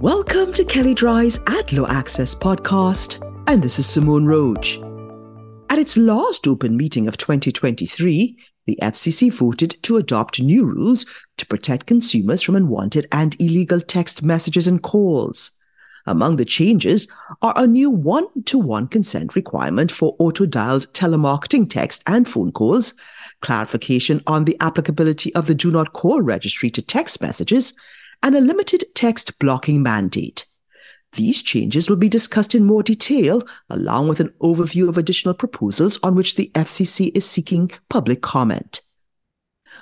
[0.00, 4.78] Welcome to Kelley Drye's Ad Law Access podcast, and this is Simone Roach.
[5.68, 11.04] At its last open meeting of 2023, the FCC voted to adopt new rules
[11.36, 15.50] to protect consumers from unwanted and illegal text messages and calls.
[16.06, 17.06] Among the changes
[17.42, 22.52] are a new one to one consent requirement for auto dialed telemarketing text and phone
[22.52, 22.94] calls,
[23.42, 27.74] clarification on the applicability of the Do Not Call registry to text messages,
[28.22, 30.46] and a limited text blocking mandate.
[31.12, 35.98] These changes will be discussed in more detail, along with an overview of additional proposals
[36.02, 38.80] on which the FCC is seeking public comment.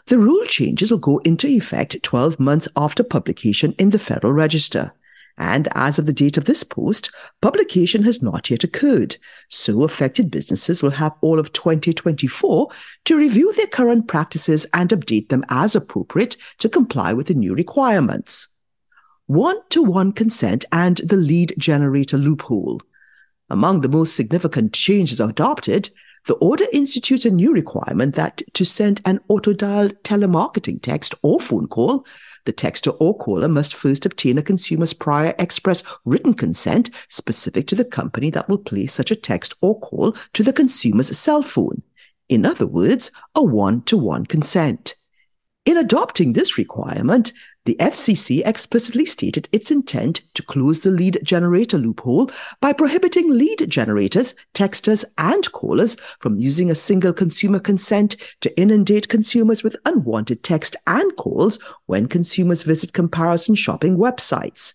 [0.06, 4.92] The rule changes will go into effect 12 months after publication in the Federal Register.
[5.38, 7.10] And as of the date of this post,
[7.40, 9.16] publication has not yet occurred.
[9.48, 12.68] So affected businesses will have all of 2024
[13.04, 17.54] to review their current practices and update them as appropriate to comply with the new
[17.54, 18.48] requirements.
[19.26, 22.82] One to one consent and the lead generator loophole.
[23.48, 25.90] Among the most significant changes adopted,
[26.26, 31.38] the order institutes a new requirement that to send an auto dialed telemarketing text or
[31.40, 32.04] phone call,
[32.44, 37.74] the texter or caller must first obtain a consumer's prior express written consent specific to
[37.74, 41.82] the company that will place such a text or call to the consumer's cell phone.
[42.28, 44.94] In other words, a one to one consent.
[45.68, 47.30] In adopting this requirement,
[47.66, 52.30] the FCC explicitly stated its intent to close the lead generator loophole
[52.62, 59.10] by prohibiting lead generators, texters, and callers from using a single consumer consent to inundate
[59.10, 64.72] consumers with unwanted text and calls when consumers visit comparison shopping websites.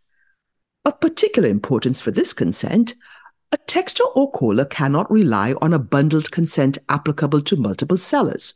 [0.85, 2.93] Of particular importance for this consent,
[3.51, 8.53] a texter or caller cannot rely on a bundled consent applicable to multiple sellers.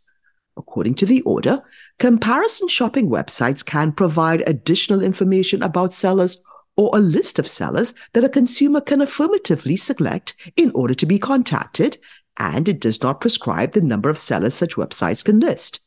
[0.58, 1.62] According to the order,
[2.00, 6.38] comparison shopping websites can provide additional information about sellers
[6.76, 11.20] or a list of sellers that a consumer can affirmatively select in order to be
[11.20, 11.98] contacted,
[12.38, 15.80] and it does not prescribe the number of sellers such websites can list.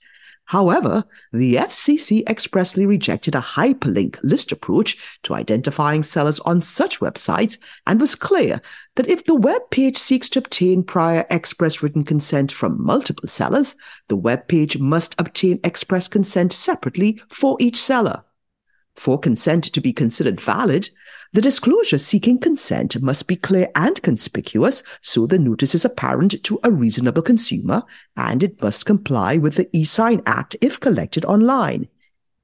[0.51, 7.57] However, the FCC expressly rejected a hyperlink list approach to identifying sellers on such websites
[7.87, 8.61] and was clear
[8.97, 13.77] that if the web page seeks to obtain prior express written consent from multiple sellers,
[14.09, 18.25] the web page must obtain express consent separately for each seller.
[19.01, 20.91] For consent to be considered valid,
[21.33, 26.61] the disclosure seeking consent must be clear and conspicuous so the notice is apparent to
[26.63, 27.83] a reasonable consumer,
[28.15, 31.89] and it must comply with the eSign Act if collected online.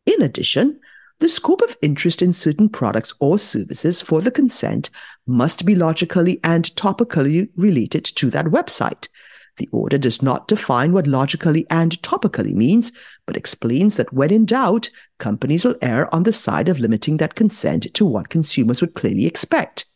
[0.06, 0.80] In addition,
[1.18, 4.88] the scope of interest in certain products or services for the consent
[5.26, 9.08] must be logically and topically related to that website,
[9.56, 12.92] the order does not define what logically and topically means,
[13.26, 17.34] but explains that when in doubt, companies will err on the side of limiting that
[17.34, 19.86] consent to what consumers would clearly expect.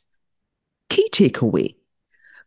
[0.89, 1.77] Key takeaway.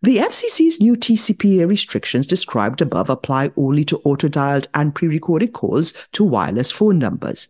[0.01, 6.25] The FCC's new TCPA restrictions described above apply only to auto-dialed and pre-recorded calls to
[6.25, 7.47] wireless phone numbers.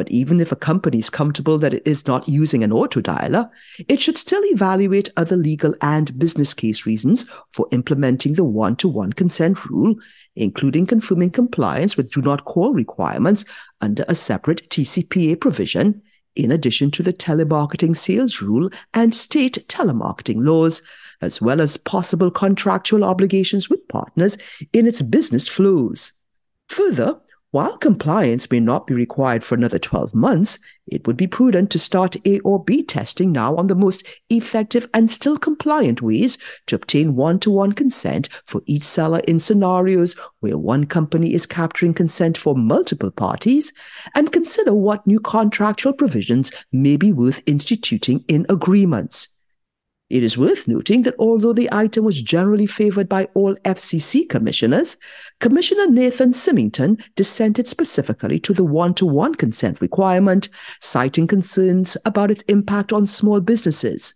[0.00, 3.50] But even if a company is comfortable that it is not using an auto dialer,
[3.86, 8.88] it should still evaluate other legal and business case reasons for implementing the one to
[8.88, 9.94] one consent rule,
[10.36, 13.44] including confirming compliance with do not call requirements
[13.82, 16.00] under a separate TCPA provision,
[16.34, 20.80] in addition to the telemarketing sales rule and state telemarketing laws,
[21.20, 24.38] as well as possible contractual obligations with partners
[24.72, 26.14] in its business flows.
[26.70, 27.20] Further,
[27.52, 31.78] while compliance may not be required for another 12 months, it would be prudent to
[31.78, 36.76] start A or B testing now on the most effective and still compliant ways to
[36.76, 41.92] obtain one to one consent for each seller in scenarios where one company is capturing
[41.92, 43.72] consent for multiple parties,
[44.14, 49.28] and consider what new contractual provisions may be worth instituting in agreements.
[50.10, 54.96] It is worth noting that although the item was generally favored by all FCC commissioners,
[55.38, 60.48] Commissioner Nathan Simington dissented specifically to the one to one consent requirement,
[60.80, 64.14] citing concerns about its impact on small businesses.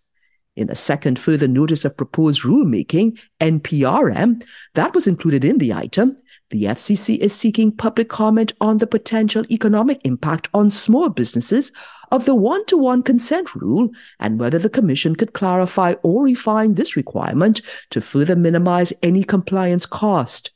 [0.57, 4.45] In a second further notice of proposed rulemaking, NPRM,
[4.75, 6.17] that was included in the item,
[6.51, 11.73] the FCC is seeking public comment on the potential economic impact on small businesses
[12.13, 13.89] of the one to one consent rule
[14.21, 17.61] and whether the Commission could clarify or refine this requirement
[17.91, 20.51] to further minimize any compliance cost.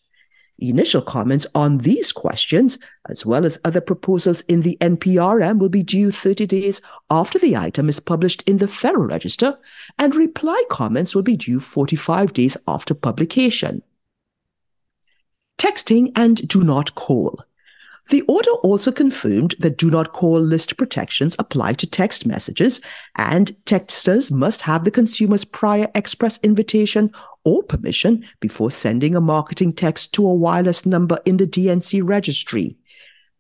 [0.61, 5.85] Initial comments on these questions, as well as other proposals in the NPRM, will be
[5.85, 9.57] due 30 days after the item is published in the Federal Register,
[9.99, 13.83] and reply comments will be due 45 days after publication.
[15.59, 17.41] Texting and do not call.
[18.11, 22.81] The order also confirmed that do not call list protections apply to text messages,
[23.17, 27.11] and texters must have the consumer's prior express invitation
[27.45, 32.79] or permission before sending a marketing text to a wireless number in the DNC registry.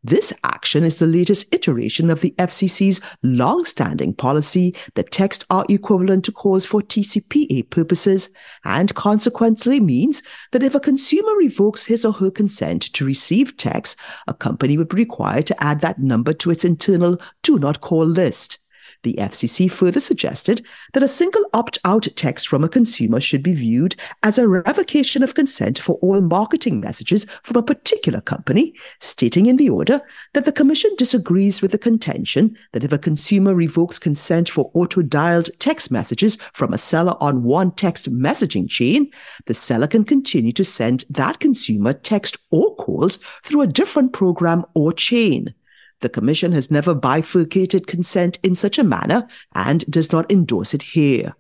[0.04, 6.24] This action is the latest iteration of the FCC's long-standing policy that texts are equivalent
[6.26, 8.28] to calls for TCPA purposes
[8.64, 10.22] and consequently means
[10.52, 13.98] that if a consumer revokes his or her consent to receive text,
[14.28, 18.06] a company would be required to add that number to its internal do not call
[18.06, 18.60] list.
[19.02, 23.54] The FCC further suggested that a single opt out text from a consumer should be
[23.54, 29.46] viewed as a revocation of consent for all marketing messages from a particular company, stating
[29.46, 30.00] in the order
[30.34, 35.00] that the Commission disagrees with the contention that if a consumer revokes consent for auto
[35.02, 39.10] dialed text messages from a seller on one text messaging chain,
[39.46, 44.64] the seller can continue to send that consumer text or calls through a different program
[44.74, 45.54] or chain.
[46.00, 50.82] The Commission has never bifurcated consent in such a manner and does not endorse it
[50.82, 51.34] here.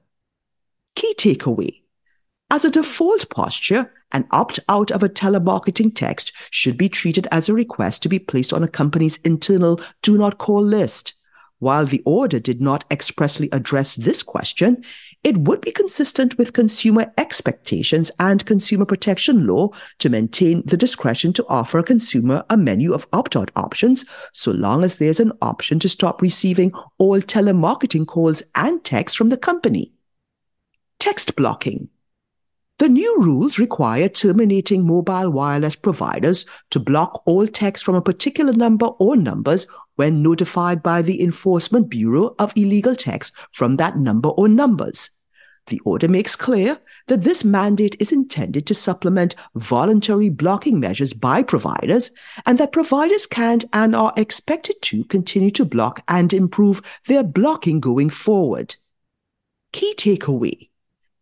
[0.94, 1.82] Key takeaway.
[2.50, 7.48] As a default posture, an opt out of a telemarketing text should be treated as
[7.48, 11.12] a request to be placed on a company's internal do not call list.
[11.60, 14.84] While the order did not expressly address this question,
[15.24, 21.32] it would be consistent with consumer expectations and consumer protection law to maintain the discretion
[21.32, 25.80] to offer a consumer a menu of opt-out options so long as there's an option
[25.80, 29.92] to stop receiving all telemarketing calls and texts from the company.
[31.00, 31.88] Text blocking.
[32.78, 38.52] The new rules require terminating mobile wireless providers to block all text from a particular
[38.52, 39.66] number or numbers
[39.96, 45.10] when notified by the Enforcement Bureau of illegal text from that number or numbers.
[45.66, 46.78] The order makes clear
[47.08, 52.12] that this mandate is intended to supplement voluntary blocking measures by providers
[52.46, 57.80] and that providers can and are expected to continue to block and improve their blocking
[57.80, 58.76] going forward.
[59.72, 60.68] Key takeaway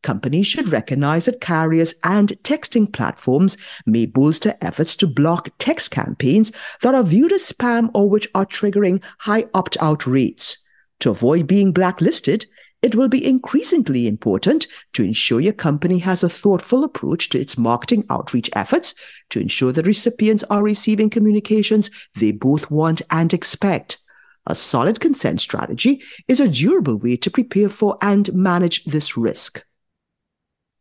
[0.02, 3.56] companies should recognize that carriers and texting platforms
[3.86, 6.52] may bolster efforts to block text campaigns
[6.82, 10.58] that are viewed as spam or which are triggering high opt out rates.
[11.00, 12.46] To avoid being blacklisted,
[12.82, 17.58] it will be increasingly important to ensure your company has a thoughtful approach to its
[17.58, 18.94] marketing outreach efforts
[19.30, 23.98] to ensure that recipients are receiving communications they both want and expect.
[24.46, 29.64] A solid consent strategy is a durable way to prepare for and manage this risk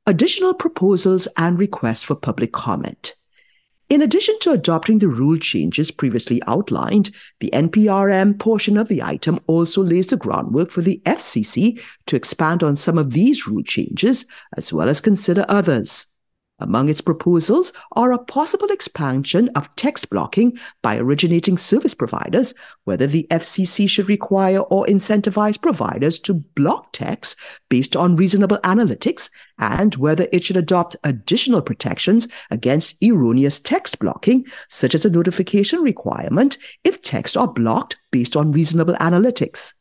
[0.08, 3.16] additional proposals and requests for public comment.
[3.88, 9.40] In addition to adopting the rule changes previously outlined, the NPRM portion of the item
[9.46, 14.26] also lays the groundwork for the FCC to expand on some of these rule changes,
[14.58, 16.08] as well as consider others.
[16.60, 22.54] Among its proposals are a possible expansion of text blocking by originating service providers,
[22.86, 27.36] whether the FCC should require or incentivize providers to block text
[27.68, 29.30] based on reasonable analytics,
[29.60, 35.82] and whether it should adopt additional protections against erroneous text blocking, such as a notification
[35.82, 39.74] requirement if texts are blocked based on reasonable analytics.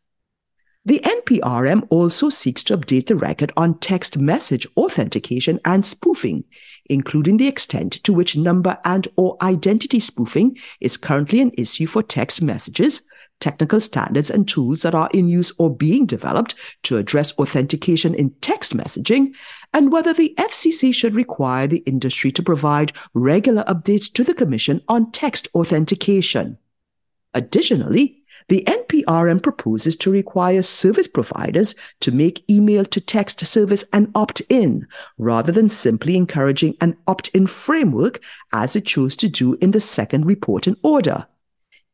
[0.87, 6.45] The NPRM also seeks to update the record on text message authentication and spoofing,
[6.91, 12.03] including the extent to which number and or identity spoofing is currently an issue for
[12.03, 13.01] text messages,
[13.41, 18.35] technical standards and tools that are in use or being developed to address authentication in
[18.43, 19.35] text messaging,
[19.73, 24.83] and whether the FCC should require the industry to provide regular updates to the Commission
[24.89, 26.59] on text authentication.
[27.33, 34.11] Additionally, the NPRM proposes to require service providers to make email to text service an
[34.15, 34.87] opt in
[35.19, 38.23] rather than simply encouraging an opt in framework
[38.53, 41.27] as it chose to do in the second report and order.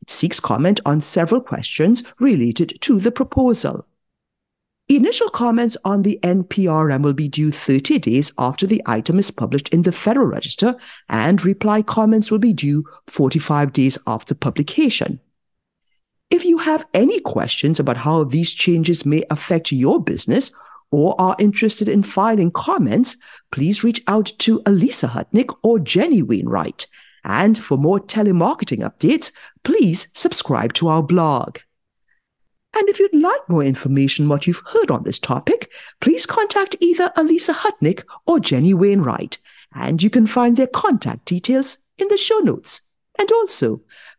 [0.02, 3.86] It seeks comment on several questions related to the proposal.
[4.88, 9.68] Initial comments on the NPRM will be due 30 days after the item is published
[9.68, 10.74] in the Federal Register,
[11.08, 15.20] and reply comments will be due 45 days after publication.
[16.30, 20.52] If you have any questions about how these changes may affect your business
[20.92, 23.16] or are interested in filing comments,
[23.50, 26.86] please reach out to Alysa Hutnik or Jenny Wainwright.
[27.24, 29.32] And for more telemarketing updates,
[29.64, 31.58] please subscribe to our blog.
[32.76, 37.10] And if you'd like more information what you've heard on this topic, please contact either
[37.16, 39.38] Alysa Hutnik or Jenny Wainwright,
[39.74, 42.82] and you can find their contact details in the show notes.
[43.18, 43.82] And also,